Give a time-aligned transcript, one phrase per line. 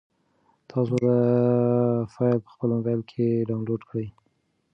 [0.69, 1.17] تاسو دا
[2.13, 4.07] فایل په خپل موبایل کې ډاونلوډ کړئ.